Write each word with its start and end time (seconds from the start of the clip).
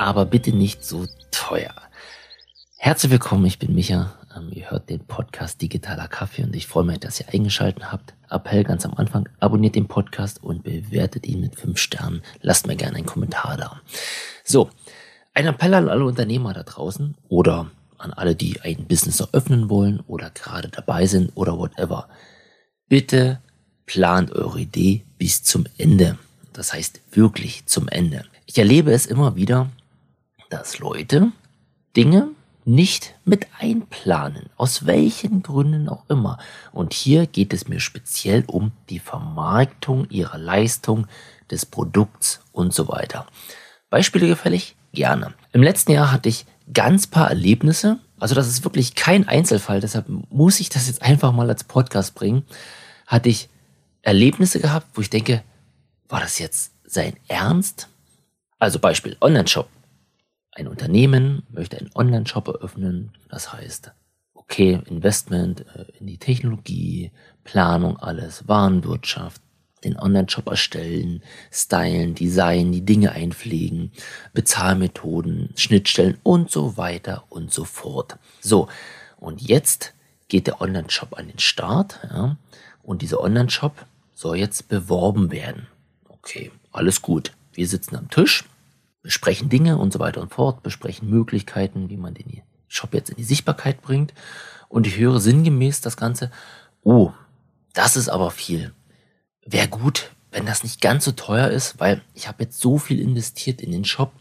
aber 0.00 0.24
bitte 0.24 0.52
nicht 0.52 0.82
so 0.82 1.06
teuer. 1.30 1.74
Herzlich 2.78 3.12
willkommen, 3.12 3.44
ich 3.44 3.58
bin 3.58 3.74
Micha. 3.74 4.14
Ähm, 4.34 4.48
ihr 4.50 4.70
hört 4.70 4.88
den 4.88 5.00
Podcast 5.00 5.60
Digitaler 5.60 6.08
Kaffee 6.08 6.42
und 6.42 6.56
ich 6.56 6.66
freue 6.66 6.84
mich, 6.84 7.00
dass 7.00 7.20
ihr 7.20 7.28
eingeschaltet 7.28 7.92
habt. 7.92 8.14
Appell 8.30 8.64
ganz 8.64 8.86
am 8.86 8.94
Anfang, 8.94 9.28
abonniert 9.40 9.74
den 9.74 9.88
Podcast 9.88 10.42
und 10.42 10.62
bewertet 10.62 11.26
ihn 11.26 11.42
mit 11.42 11.54
fünf 11.54 11.76
Sternen. 11.76 12.22
Lasst 12.40 12.66
mir 12.66 12.76
gerne 12.76 12.96
einen 12.96 13.04
Kommentar 13.04 13.58
da. 13.58 13.82
So, 14.42 14.70
ein 15.34 15.46
Appell 15.46 15.74
an 15.74 15.90
alle 15.90 16.06
Unternehmer 16.06 16.54
da 16.54 16.62
draußen 16.62 17.14
oder 17.28 17.70
an 17.98 18.14
alle, 18.14 18.34
die 18.34 18.58
ein 18.62 18.86
Business 18.86 19.20
eröffnen 19.20 19.68
wollen 19.68 20.00
oder 20.06 20.30
gerade 20.30 20.70
dabei 20.70 21.04
sind 21.04 21.30
oder 21.34 21.58
whatever. 21.58 22.08
Bitte 22.88 23.40
plant 23.84 24.32
eure 24.32 24.60
Idee 24.60 25.04
bis 25.18 25.42
zum 25.42 25.66
Ende. 25.76 26.16
Das 26.54 26.72
heißt 26.72 27.02
wirklich 27.12 27.66
zum 27.66 27.86
Ende. 27.88 28.24
Ich 28.46 28.56
erlebe 28.56 28.92
es 28.92 29.04
immer 29.04 29.36
wieder, 29.36 29.68
dass 30.50 30.78
Leute 30.78 31.32
Dinge 31.96 32.28
nicht 32.64 33.14
mit 33.24 33.46
einplanen, 33.58 34.50
aus 34.56 34.84
welchen 34.84 35.42
Gründen 35.42 35.88
auch 35.88 36.04
immer. 36.08 36.38
Und 36.72 36.92
hier 36.92 37.26
geht 37.26 37.52
es 37.54 37.68
mir 37.68 37.80
speziell 37.80 38.44
um 38.46 38.72
die 38.90 38.98
Vermarktung 38.98 40.08
ihrer 40.10 40.38
Leistung, 40.38 41.06
des 41.50 41.66
Produkts 41.66 42.40
und 42.52 42.72
so 42.72 42.88
weiter. 42.88 43.26
Beispiele 43.90 44.28
gefällig? 44.28 44.76
Gerne. 44.92 45.34
Im 45.52 45.62
letzten 45.62 45.92
Jahr 45.92 46.12
hatte 46.12 46.28
ich 46.28 46.46
ganz 46.72 47.06
paar 47.06 47.28
Erlebnisse, 47.28 47.98
also 48.18 48.34
das 48.34 48.48
ist 48.48 48.64
wirklich 48.64 48.94
kein 48.94 49.26
Einzelfall, 49.26 49.80
deshalb 49.80 50.06
muss 50.30 50.60
ich 50.60 50.68
das 50.68 50.86
jetzt 50.86 51.02
einfach 51.02 51.32
mal 51.32 51.48
als 51.48 51.64
Podcast 51.64 52.14
bringen, 52.14 52.44
hatte 53.06 53.28
ich 53.28 53.48
Erlebnisse 54.02 54.60
gehabt, 54.60 54.86
wo 54.94 55.00
ich 55.00 55.10
denke, 55.10 55.42
war 56.08 56.20
das 56.20 56.38
jetzt 56.38 56.72
sein 56.84 57.14
Ernst? 57.28 57.88
Also 58.58 58.78
Beispiel 58.78 59.16
Online-Shop. 59.20 59.68
Ein 60.52 60.68
Unternehmen 60.68 61.44
möchte 61.50 61.78
einen 61.78 61.90
Online-Shop 61.94 62.48
eröffnen, 62.48 63.12
das 63.28 63.52
heißt, 63.52 63.92
okay, 64.34 64.80
Investment 64.86 65.64
äh, 65.76 65.86
in 65.98 66.06
die 66.06 66.18
Technologie, 66.18 67.12
Planung, 67.44 67.96
alles, 67.98 68.48
Warenwirtschaft, 68.48 69.40
den 69.84 69.96
Online-Shop 69.96 70.48
erstellen, 70.48 71.22
stylen, 71.52 72.14
designen, 72.14 72.72
die 72.72 72.84
Dinge 72.84 73.12
einpflegen, 73.12 73.92
Bezahlmethoden, 74.32 75.50
Schnittstellen 75.56 76.18
und 76.22 76.50
so 76.50 76.76
weiter 76.76 77.24
und 77.28 77.52
so 77.52 77.64
fort. 77.64 78.18
So, 78.40 78.68
und 79.18 79.40
jetzt 79.40 79.94
geht 80.28 80.46
der 80.46 80.60
Online-Shop 80.60 81.16
an 81.16 81.28
den 81.28 81.38
Start 81.38 82.00
ja, 82.10 82.36
und 82.82 83.02
dieser 83.02 83.20
Online-Shop 83.20 83.86
soll 84.14 84.36
jetzt 84.36 84.68
beworben 84.68 85.30
werden. 85.30 85.66
Okay, 86.08 86.50
alles 86.72 87.00
gut. 87.00 87.32
Wir 87.52 87.66
sitzen 87.66 87.96
am 87.96 88.10
Tisch, 88.10 88.44
besprechen 89.02 89.48
Dinge 89.48 89.78
und 89.78 89.92
so 89.92 89.98
weiter 89.98 90.20
und 90.20 90.32
fort, 90.32 90.62
besprechen 90.62 91.08
Möglichkeiten, 91.08 91.90
wie 91.90 91.96
man 91.96 92.14
den 92.14 92.42
Shop 92.68 92.94
jetzt 92.94 93.10
in 93.10 93.16
die 93.16 93.24
Sichtbarkeit 93.24 93.82
bringt. 93.82 94.14
Und 94.68 94.86
ich 94.86 94.98
höre 94.98 95.20
sinngemäß 95.20 95.80
das 95.80 95.96
Ganze, 95.96 96.30
oh, 96.82 97.12
das 97.72 97.96
ist 97.96 98.08
aber 98.08 98.30
viel. 98.30 98.72
Wäre 99.44 99.68
gut, 99.68 100.10
wenn 100.30 100.46
das 100.46 100.62
nicht 100.62 100.80
ganz 100.80 101.04
so 101.04 101.12
teuer 101.12 101.48
ist, 101.48 101.80
weil 101.80 102.02
ich 102.14 102.28
habe 102.28 102.44
jetzt 102.44 102.60
so 102.60 102.78
viel 102.78 103.00
investiert 103.00 103.60
in 103.60 103.72
den 103.72 103.84
Shop, 103.84 104.12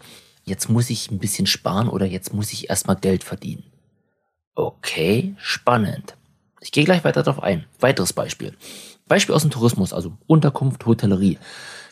jetzt 0.44 0.69
muss 0.69 0.89
ich 0.89 1.11
ein 1.11 1.19
bisschen 1.19 1.45
sparen 1.45 1.89
oder 1.89 2.05
jetzt 2.05 2.33
muss 2.33 2.52
ich 2.52 2.69
erstmal 2.69 2.95
Geld 2.95 3.23
verdienen. 3.23 3.64
Okay, 4.55 5.36
spannend. 5.38 6.16
Ich 6.61 6.71
gehe 6.71 6.83
gleich 6.83 7.03
weiter 7.03 7.23
darauf 7.23 7.43
ein. 7.43 7.66
Weiteres 7.80 8.14
Beispiel. 8.14 8.55
Beispiel 9.08 9.36
aus 9.36 9.43
dem 9.43 9.52
Tourismus, 9.52 9.93
also 9.93 10.17
Unterkunft, 10.27 10.86
Hotellerie. 10.86 11.38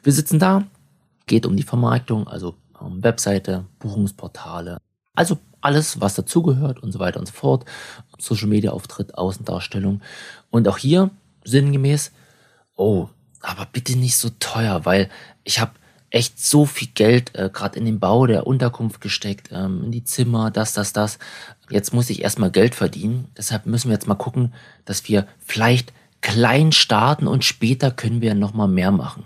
Wir 0.04 0.14
sitzen 0.14 0.40
da, 0.40 0.66
geht 1.26 1.46
um 1.46 1.56
die 1.56 1.64
Vermarktung, 1.64 2.28
also 2.28 2.56
Webseite, 2.80 3.66
Buchungsportale, 3.80 4.78
also 5.16 5.39
alles, 5.61 6.00
was 6.00 6.16
dazugehört 6.16 6.81
und 6.81 6.92
so 6.92 7.00
weiter 7.00 7.20
und 7.20 7.26
so 7.26 7.33
fort. 7.33 7.65
Social 8.20 8.48
Media 8.48 8.71
Auftritt, 8.71 9.17
Außendarstellung. 9.17 10.02
Und 10.52 10.67
auch 10.67 10.77
hier 10.77 11.10
sinngemäß, 11.43 12.11
oh, 12.76 13.10
aber 13.42 13.66
bitte 13.66 13.98
nicht 13.98 14.17
so 14.17 14.30
teuer, 14.39 14.86
weil 14.86 15.10
ich 15.43 15.60
habe 15.60 15.71
echt 16.10 16.39
so 16.39 16.66
viel 16.66 16.89
Geld 16.93 17.36
äh, 17.36 17.49
gerade 17.52 17.77
in 17.77 17.86
den 17.86 17.99
Bau 17.99 18.27
der 18.27 18.48
Unterkunft 18.48 19.02
gesteckt, 19.02 19.49
ähm, 19.52 19.86
in 19.86 19.92
die 19.92 20.04
Zimmer, 20.04 20.52
das, 20.52 20.73
das, 20.73 20.93
das. 20.93 21.20
Jetzt 21.70 21.93
muss 21.93 22.10
ich 22.10 22.21
erstmal 22.21 22.52
Geld 22.52 22.76
verdienen. 22.76 23.27
Deshalb 23.36 23.66
müssen 23.66 23.89
wir 23.89 23.95
jetzt 23.95 24.08
mal 24.08 24.16
gucken, 24.16 24.54
dass 24.86 25.08
wir 25.10 25.27
vielleicht 25.39 25.92
klein 26.21 26.71
starten 26.71 27.27
und 27.27 27.43
später 27.43 27.92
können 27.92 28.21
wir 28.21 28.36
nochmal 28.36 28.67
mehr 28.67 28.92
machen. 28.92 29.26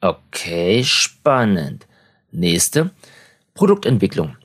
Okay, 0.00 0.84
spannend. 0.84 1.87
Nächste. 2.30 2.90
Produktentwicklung. 3.54 4.36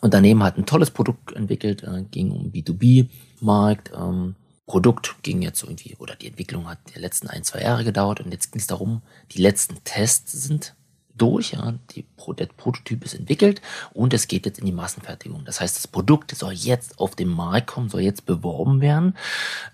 Unternehmen 0.00 0.42
hat 0.42 0.56
ein 0.56 0.66
tolles 0.66 0.90
Produkt 0.90 1.32
entwickelt, 1.32 1.82
äh, 1.82 2.04
ging 2.10 2.30
um 2.30 2.52
B2B-Markt. 2.52 3.92
Ähm, 3.96 4.36
Produkt 4.66 5.16
ging 5.22 5.42
jetzt 5.42 5.62
irgendwie, 5.62 5.96
oder 5.98 6.16
die 6.16 6.26
Entwicklung 6.26 6.68
hat 6.68 6.78
die 6.94 6.98
letzten 6.98 7.28
ein, 7.28 7.44
zwei 7.44 7.62
Jahre 7.62 7.84
gedauert 7.84 8.20
und 8.20 8.32
jetzt 8.32 8.52
ging 8.52 8.60
es 8.60 8.66
darum, 8.66 9.02
die 9.32 9.40
letzten 9.40 9.82
Tests 9.84 10.32
sind 10.32 10.74
durch. 11.16 11.52
Ja, 11.52 11.74
die, 11.92 12.04
der 12.38 12.46
Prototyp 12.46 13.04
ist 13.04 13.14
entwickelt 13.14 13.62
und 13.92 14.12
es 14.12 14.28
geht 14.28 14.46
jetzt 14.46 14.58
in 14.58 14.66
die 14.66 14.72
Massenfertigung. 14.72 15.44
Das 15.44 15.60
heißt, 15.60 15.76
das 15.76 15.86
Produkt 15.86 16.34
soll 16.34 16.52
jetzt 16.52 16.98
auf 16.98 17.14
den 17.14 17.28
Markt 17.28 17.68
kommen, 17.68 17.88
soll 17.88 18.00
jetzt 18.00 18.26
beworben 18.26 18.80
werden. 18.80 19.16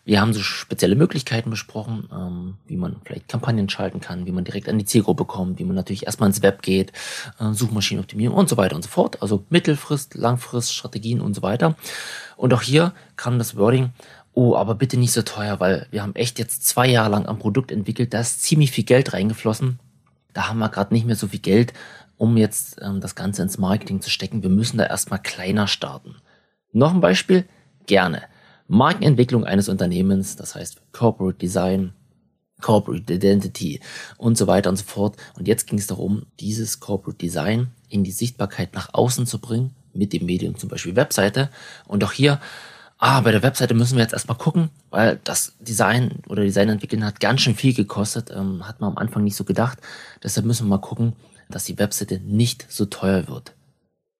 Wir 0.04 0.20
haben 0.20 0.32
so 0.32 0.40
spezielle 0.40 0.96
Möglichkeiten 0.96 1.50
besprochen, 1.50 2.08
ähm, 2.12 2.54
wie 2.66 2.76
man 2.76 2.96
vielleicht 3.04 3.28
Kampagnen 3.28 3.68
schalten 3.68 4.00
kann, 4.00 4.26
wie 4.26 4.32
man 4.32 4.44
direkt 4.44 4.68
an 4.68 4.78
die 4.78 4.84
Zielgruppe 4.84 5.24
kommt, 5.24 5.58
wie 5.58 5.64
man 5.64 5.76
natürlich 5.76 6.06
erstmal 6.06 6.28
ins 6.28 6.42
Web 6.42 6.62
geht, 6.62 6.92
äh, 7.38 7.52
Suchmaschinenoptimierung 7.52 8.36
und 8.36 8.48
so 8.48 8.56
weiter 8.56 8.76
und 8.76 8.82
so 8.82 8.88
fort. 8.88 9.22
Also 9.22 9.44
Mittelfrist, 9.50 10.14
Langfrist, 10.14 10.74
Strategien 10.74 11.20
und 11.20 11.34
so 11.34 11.42
weiter. 11.42 11.76
Und 12.36 12.52
auch 12.54 12.62
hier 12.62 12.92
kam 13.16 13.38
das 13.38 13.56
Wording, 13.56 13.90
oh, 14.34 14.56
aber 14.56 14.74
bitte 14.74 14.96
nicht 14.96 15.12
so 15.12 15.22
teuer, 15.22 15.60
weil 15.60 15.86
wir 15.90 16.02
haben 16.02 16.14
echt 16.14 16.38
jetzt 16.38 16.66
zwei 16.66 16.88
Jahre 16.88 17.10
lang 17.10 17.26
am 17.26 17.38
Produkt 17.38 17.70
entwickelt, 17.70 18.14
da 18.14 18.20
ist 18.20 18.42
ziemlich 18.42 18.72
viel 18.72 18.84
Geld 18.84 19.12
reingeflossen 19.12 19.78
da 20.32 20.48
haben 20.48 20.58
wir 20.58 20.68
gerade 20.68 20.94
nicht 20.94 21.06
mehr 21.06 21.16
so 21.16 21.28
viel 21.28 21.40
Geld, 21.40 21.72
um 22.16 22.36
jetzt 22.36 22.80
ähm, 22.82 23.00
das 23.00 23.14
Ganze 23.14 23.42
ins 23.42 23.58
Marketing 23.58 24.00
zu 24.00 24.10
stecken. 24.10 24.42
Wir 24.42 24.50
müssen 24.50 24.78
da 24.78 24.86
erstmal 24.86 25.20
kleiner 25.20 25.66
starten. 25.66 26.16
Noch 26.72 26.94
ein 26.94 27.00
Beispiel? 27.00 27.44
Gerne. 27.86 28.22
Markenentwicklung 28.68 29.44
eines 29.44 29.68
Unternehmens, 29.68 30.36
das 30.36 30.54
heißt 30.54 30.80
Corporate 30.92 31.38
Design, 31.38 31.92
Corporate 32.60 33.12
Identity 33.12 33.80
und 34.16 34.38
so 34.38 34.46
weiter 34.46 34.70
und 34.70 34.76
so 34.76 34.84
fort. 34.84 35.16
Und 35.36 35.48
jetzt 35.48 35.66
ging 35.66 35.78
es 35.78 35.88
darum, 35.88 36.26
dieses 36.40 36.80
Corporate 36.80 37.18
Design 37.18 37.68
in 37.88 38.04
die 38.04 38.12
Sichtbarkeit 38.12 38.72
nach 38.72 38.94
außen 38.94 39.26
zu 39.26 39.38
bringen, 39.38 39.74
mit 39.92 40.12
dem 40.14 40.24
Medium 40.24 40.56
zum 40.56 40.70
Beispiel 40.70 40.96
Webseite. 40.96 41.50
Und 41.86 42.02
auch 42.04 42.12
hier 42.12 42.40
ah, 43.02 43.20
bei 43.20 43.32
der 43.32 43.42
Webseite 43.42 43.74
müssen 43.74 43.96
wir 43.96 44.02
jetzt 44.02 44.12
erstmal 44.12 44.38
gucken, 44.38 44.70
weil 44.90 45.18
das 45.24 45.54
Design 45.58 46.22
oder 46.28 46.44
Design 46.44 46.68
entwickeln 46.68 47.04
hat 47.04 47.18
ganz 47.18 47.40
schön 47.40 47.56
viel 47.56 47.74
gekostet, 47.74 48.30
ähm, 48.30 48.66
hat 48.66 48.80
man 48.80 48.92
am 48.92 48.98
Anfang 48.98 49.24
nicht 49.24 49.34
so 49.34 49.42
gedacht. 49.42 49.78
Deshalb 50.22 50.46
müssen 50.46 50.66
wir 50.66 50.76
mal 50.76 50.80
gucken, 50.80 51.14
dass 51.50 51.64
die 51.64 51.78
Webseite 51.78 52.20
nicht 52.20 52.64
so 52.70 52.86
teuer 52.86 53.26
wird. 53.26 53.54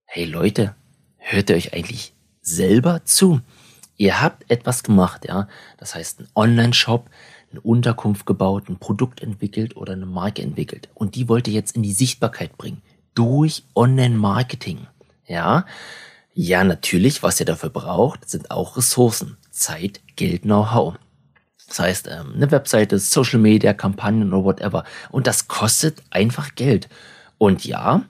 Hey 0.05 0.25
Leute, 0.25 0.75
hört 1.17 1.49
ihr 1.49 1.57
euch 1.57 1.73
eigentlich 1.73 2.13
selber 2.41 3.05
zu? 3.05 3.41
Ihr 3.97 4.21
habt 4.21 4.51
etwas 4.51 4.83
gemacht, 4.83 5.27
ja. 5.29 5.47
Das 5.79 5.95
heißt, 5.95 6.19
ein 6.19 6.29
Online-Shop, 6.35 7.09
eine 7.53 7.61
Unterkunft 7.61 8.27
gebaut, 8.27 8.69
ein 8.69 8.79
Produkt 8.79 9.23
entwickelt 9.23 9.77
oder 9.77 9.93
eine 9.93 10.07
Marke 10.07 10.43
entwickelt. 10.43 10.89
Und 10.95 11.15
die 11.15 11.29
wollt 11.29 11.47
ihr 11.47 11.55
jetzt 11.55 11.77
in 11.77 11.85
die 11.85 11.93
Sichtbarkeit 11.93 12.59
bringen. 12.59 12.83
Durch 13.15 13.63
Online-Marketing. 13.77 14.89
Ja. 15.29 15.67
Ja, 16.35 16.65
natürlich, 16.65 17.23
was 17.23 17.41
ihr 17.41 17.47
dafür 17.47 17.71
braucht, 17.71 18.29
sind 18.29 18.51
auch 18.51 18.77
Ressourcen. 18.77 19.37
Zeit, 19.51 20.01
Geld, 20.17 20.43
Know-how. 20.43 20.95
Das 21.69 21.79
heißt, 21.79 22.09
ähm, 22.09 22.33
eine 22.35 22.51
Webseite, 22.51 22.99
Social 22.99 23.39
Media, 23.39 23.75
Kampagnen 23.75 24.33
oder 24.33 24.45
whatever. 24.45 24.85
Und 25.11 25.27
das 25.27 25.49
kostet 25.49 26.03
einfach 26.11 26.55
Geld. 26.55 26.89
Und 27.39 27.65
ja, 27.65 28.03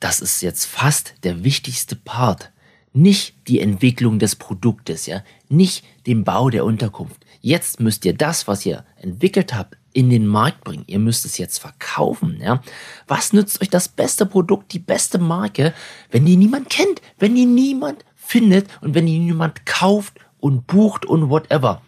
das 0.00 0.20
ist 0.20 0.42
jetzt 0.42 0.66
fast 0.66 1.14
der 1.24 1.44
wichtigste 1.44 1.96
Part. 1.96 2.52
Nicht 2.92 3.48
die 3.48 3.60
Entwicklung 3.60 4.20
des 4.20 4.36
Produktes, 4.36 5.06
ja. 5.06 5.22
Nicht 5.48 5.84
den 6.06 6.22
Bau 6.22 6.50
der 6.50 6.64
Unterkunft. 6.64 7.24
Jetzt 7.40 7.80
müsst 7.80 8.04
ihr 8.04 8.14
das, 8.14 8.46
was 8.46 8.64
ihr 8.64 8.84
entwickelt 8.96 9.54
habt, 9.54 9.76
in 9.94 10.10
den 10.10 10.26
Markt 10.26 10.64
bringen. 10.64 10.84
Ihr 10.86 10.98
müsst 10.98 11.24
es 11.24 11.38
jetzt 11.38 11.58
verkaufen, 11.58 12.38
ja. 12.42 12.60
Was 13.06 13.32
nützt 13.32 13.62
euch 13.62 13.70
das 13.70 13.88
beste 13.88 14.26
Produkt, 14.26 14.72
die 14.74 14.80
beste 14.80 15.18
Marke, 15.18 15.72
wenn 16.10 16.26
die 16.26 16.36
niemand 16.36 16.68
kennt, 16.68 17.00
wenn 17.18 17.34
die 17.34 17.46
niemand 17.46 18.04
findet 18.14 18.66
und 18.82 18.94
wenn 18.94 19.06
die 19.06 19.18
niemand 19.18 19.64
kauft 19.64 20.18
und 20.40 20.66
bucht 20.66 21.06
und 21.06 21.30
whatever. 21.30 21.80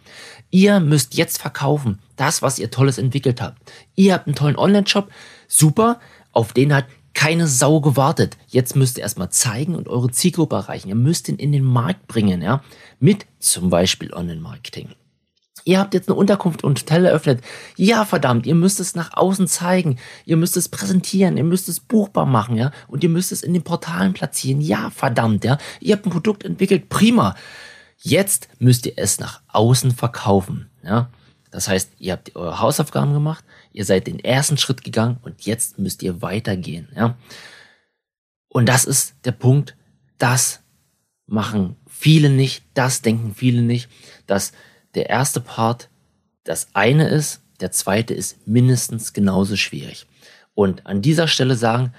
Ihr 0.50 0.80
müsst 0.80 1.14
jetzt 1.14 1.38
verkaufen, 1.38 1.98
das, 2.14 2.40
was 2.40 2.58
ihr 2.58 2.70
Tolles 2.70 2.96
entwickelt 2.96 3.42
habt. 3.42 3.60
Ihr 3.96 4.14
habt 4.14 4.26
einen 4.26 4.36
tollen 4.36 4.56
Online-Shop, 4.56 5.10
super, 5.48 6.00
auf 6.32 6.52
den 6.52 6.72
hat 6.72 6.86
keine 7.12 7.48
Sau 7.48 7.80
gewartet. 7.80 8.36
Jetzt 8.46 8.76
müsst 8.76 8.98
ihr 8.98 9.02
erstmal 9.02 9.30
zeigen 9.30 9.74
und 9.74 9.88
eure 9.88 10.10
Zielgruppe 10.10 10.54
erreichen. 10.54 10.88
Ihr 10.88 10.94
müsst 10.94 11.28
ihn 11.28 11.36
in 11.36 11.50
den 11.50 11.64
Markt 11.64 12.06
bringen, 12.06 12.40
ja, 12.40 12.62
mit 13.00 13.26
zum 13.40 13.70
Beispiel 13.70 14.12
Online-Marketing. 14.12 14.90
Ihr 15.66 15.80
habt 15.80 15.94
jetzt 15.94 16.08
eine 16.08 16.16
Unterkunft 16.16 16.62
und 16.62 16.78
Hotel 16.78 17.06
eröffnet. 17.06 17.42
Ja, 17.76 18.04
verdammt, 18.04 18.46
ihr 18.46 18.54
müsst 18.54 18.78
es 18.78 18.94
nach 18.94 19.14
außen 19.14 19.48
zeigen. 19.48 19.98
Ihr 20.24 20.36
müsst 20.36 20.56
es 20.56 20.68
präsentieren. 20.68 21.36
Ihr 21.36 21.42
müsst 21.42 21.68
es 21.68 21.80
buchbar 21.80 22.24
machen, 22.24 22.56
ja. 22.56 22.70
Und 22.86 23.02
ihr 23.02 23.10
müsst 23.10 23.32
es 23.32 23.42
in 23.42 23.52
den 23.52 23.64
Portalen 23.64 24.12
platzieren. 24.12 24.60
Ja, 24.60 24.90
verdammt, 24.90 25.44
ja. 25.44 25.58
Ihr 25.80 25.96
habt 25.96 26.06
ein 26.06 26.12
Produkt 26.12 26.44
entwickelt. 26.44 26.88
Prima. 26.88 27.34
Jetzt 27.98 28.48
müsst 28.60 28.86
ihr 28.86 28.92
es 28.94 29.18
nach 29.18 29.42
außen 29.48 29.90
verkaufen, 29.90 30.70
ja. 30.84 31.10
Das 31.50 31.66
heißt, 31.66 31.94
ihr 31.98 32.12
habt 32.12 32.36
eure 32.36 32.60
Hausaufgaben 32.60 33.12
gemacht. 33.12 33.44
Ihr 33.72 33.84
seid 33.84 34.06
den 34.06 34.20
ersten 34.20 34.58
Schritt 34.58 34.84
gegangen 34.84 35.18
und 35.22 35.46
jetzt 35.46 35.80
müsst 35.80 36.00
ihr 36.04 36.22
weitergehen, 36.22 36.88
ja. 36.94 37.16
Und 38.48 38.68
das 38.68 38.84
ist 38.84 39.14
der 39.24 39.32
Punkt, 39.32 39.76
das 40.18 40.60
machen 41.26 41.74
viele 41.88 42.30
nicht, 42.30 42.62
das 42.74 43.02
denken 43.02 43.34
viele 43.34 43.62
nicht, 43.62 43.88
dass 44.28 44.52
der 44.96 45.08
erste 45.08 45.40
Part 45.40 45.88
das 46.46 46.68
eine 46.74 47.08
ist, 47.08 47.40
der 47.60 47.72
zweite 47.72 48.14
ist 48.14 48.46
mindestens 48.46 49.12
genauso 49.12 49.56
schwierig. 49.56 50.06
Und 50.54 50.86
an 50.86 51.02
dieser 51.02 51.28
Stelle 51.28 51.56
sagen, 51.56 51.92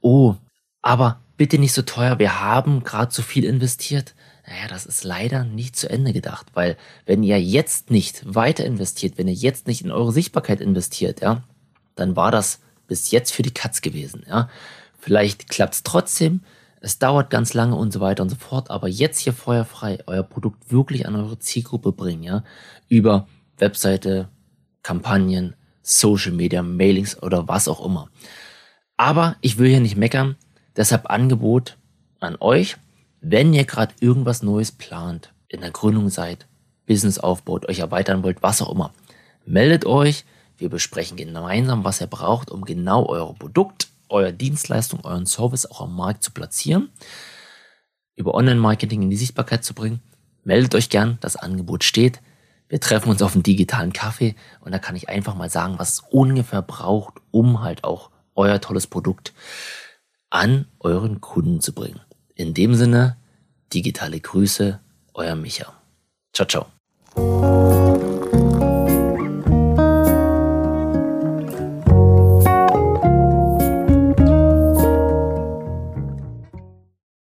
oh, 0.00 0.34
aber 0.82 1.20
bitte 1.36 1.58
nicht 1.58 1.72
so 1.72 1.82
teuer, 1.82 2.18
wir 2.18 2.40
haben 2.40 2.82
gerade 2.82 3.10
zu 3.10 3.22
viel 3.22 3.44
investiert. 3.44 4.14
Naja, 4.46 4.68
das 4.68 4.86
ist 4.86 5.04
leider 5.04 5.44
nicht 5.44 5.76
zu 5.76 5.88
Ende 5.88 6.12
gedacht, 6.12 6.46
weil 6.54 6.76
wenn 7.06 7.22
ihr 7.22 7.40
jetzt 7.40 7.90
nicht 7.90 8.22
weiter 8.24 8.64
investiert, 8.64 9.16
wenn 9.16 9.28
ihr 9.28 9.34
jetzt 9.34 9.66
nicht 9.66 9.82
in 9.82 9.92
eure 9.92 10.12
Sichtbarkeit 10.12 10.60
investiert, 10.60 11.20
ja, 11.20 11.44
dann 11.94 12.16
war 12.16 12.32
das 12.32 12.60
bis 12.88 13.10
jetzt 13.10 13.32
für 13.32 13.42
die 13.42 13.54
Katz 13.54 13.80
gewesen, 13.82 14.24
ja. 14.28 14.48
Vielleicht 14.98 15.48
klappt 15.48 15.74
es 15.74 15.82
trotzdem, 15.82 16.42
es 16.80 16.98
dauert 16.98 17.30
ganz 17.30 17.54
lange 17.54 17.76
und 17.76 17.92
so 17.92 18.00
weiter 18.00 18.22
und 18.22 18.30
so 18.30 18.36
fort, 18.36 18.70
aber 18.70 18.88
jetzt 18.88 19.18
hier 19.18 19.32
feuerfrei 19.32 19.98
euer 20.06 20.22
Produkt 20.22 20.70
wirklich 20.72 21.06
an 21.06 21.14
eure 21.14 21.38
Zielgruppe 21.38 21.92
bringen, 21.92 22.22
ja, 22.22 22.42
über 22.88 23.28
Webseite, 23.58 24.28
Kampagnen, 24.82 25.54
Social 25.82 26.32
Media, 26.32 26.62
Mailings 26.62 27.22
oder 27.22 27.48
was 27.48 27.68
auch 27.68 27.84
immer. 27.84 28.08
Aber 28.96 29.36
ich 29.42 29.58
will 29.58 29.68
hier 29.68 29.80
nicht 29.80 29.96
meckern, 29.96 30.36
deshalb 30.76 31.10
Angebot 31.10 31.76
an 32.18 32.36
euch, 32.40 32.76
wenn 33.20 33.52
ihr 33.52 33.64
gerade 33.64 33.94
irgendwas 34.00 34.42
Neues 34.42 34.72
plant, 34.72 35.32
in 35.48 35.60
der 35.60 35.70
Gründung 35.70 36.08
seid, 36.08 36.46
Business 36.86 37.18
aufbaut, 37.18 37.68
euch 37.68 37.80
erweitern 37.80 38.22
wollt, 38.22 38.42
was 38.42 38.62
auch 38.62 38.72
immer, 38.72 38.92
meldet 39.44 39.84
euch, 39.84 40.24
wir 40.56 40.70
besprechen 40.70 41.16
gemeinsam, 41.16 41.84
was 41.84 42.00
ihr 42.00 42.06
braucht, 42.06 42.50
um 42.50 42.64
genau 42.64 43.06
euer 43.06 43.34
Produkt 43.34 43.89
eure 44.10 44.32
Dienstleistung, 44.32 45.04
euren 45.04 45.26
Service 45.26 45.66
auch 45.66 45.82
am 45.82 45.96
Markt 45.96 46.22
zu 46.22 46.32
platzieren, 46.32 46.90
über 48.16 48.34
Online-Marketing 48.34 49.02
in 49.02 49.10
die 49.10 49.16
Sichtbarkeit 49.16 49.64
zu 49.64 49.74
bringen, 49.74 50.00
meldet 50.44 50.74
euch 50.74 50.90
gern, 50.90 51.18
das 51.20 51.36
Angebot 51.36 51.84
steht. 51.84 52.20
Wir 52.68 52.80
treffen 52.80 53.10
uns 53.10 53.22
auf 53.22 53.34
einen 53.34 53.42
digitalen 53.42 53.92
Kaffee 53.92 54.36
und 54.60 54.72
da 54.72 54.78
kann 54.78 54.96
ich 54.96 55.08
einfach 55.08 55.34
mal 55.34 55.50
sagen, 55.50 55.78
was 55.78 55.94
es 55.94 56.00
ungefähr 56.10 56.62
braucht, 56.62 57.14
um 57.30 57.62
halt 57.62 57.84
auch 57.84 58.10
euer 58.34 58.60
tolles 58.60 58.86
Produkt 58.86 59.32
an 60.30 60.66
euren 60.78 61.20
Kunden 61.20 61.60
zu 61.60 61.72
bringen. 61.72 62.00
In 62.34 62.54
dem 62.54 62.74
Sinne, 62.74 63.16
digitale 63.72 64.20
Grüße, 64.20 64.80
euer 65.14 65.34
Micha. 65.34 65.72
Ciao, 66.32 66.46
ciao. 66.46 67.59